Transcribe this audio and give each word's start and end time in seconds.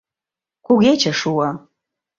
Кугече 0.65 1.11
шуо. 1.19 1.49